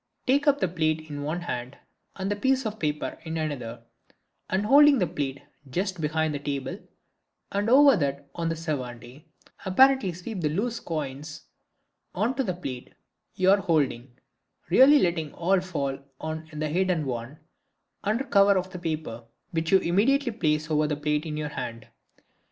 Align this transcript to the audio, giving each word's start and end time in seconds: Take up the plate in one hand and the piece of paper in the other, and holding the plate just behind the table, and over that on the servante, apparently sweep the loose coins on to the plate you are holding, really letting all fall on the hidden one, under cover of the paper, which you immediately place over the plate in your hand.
Take 0.25 0.47
up 0.47 0.57
the 0.59 0.67
plate 0.67 1.11
in 1.11 1.21
one 1.21 1.41
hand 1.41 1.77
and 2.15 2.31
the 2.31 2.35
piece 2.35 2.65
of 2.65 2.79
paper 2.79 3.19
in 3.23 3.35
the 3.35 3.53
other, 3.53 3.83
and 4.49 4.65
holding 4.65 4.97
the 4.97 5.05
plate 5.05 5.43
just 5.69 6.01
behind 6.01 6.33
the 6.33 6.39
table, 6.39 6.79
and 7.51 7.69
over 7.69 7.95
that 7.95 8.27
on 8.33 8.49
the 8.49 8.55
servante, 8.55 9.27
apparently 9.63 10.11
sweep 10.11 10.41
the 10.41 10.49
loose 10.49 10.79
coins 10.79 11.43
on 12.15 12.33
to 12.33 12.43
the 12.43 12.55
plate 12.55 12.95
you 13.35 13.51
are 13.51 13.57
holding, 13.59 14.17
really 14.71 14.97
letting 14.97 15.33
all 15.35 15.61
fall 15.61 15.99
on 16.19 16.49
the 16.51 16.67
hidden 16.69 17.05
one, 17.05 17.37
under 18.03 18.23
cover 18.23 18.57
of 18.57 18.71
the 18.71 18.79
paper, 18.79 19.25
which 19.51 19.71
you 19.71 19.77
immediately 19.77 20.31
place 20.31 20.71
over 20.71 20.87
the 20.87 20.95
plate 20.95 21.27
in 21.27 21.37
your 21.37 21.49
hand. 21.49 21.85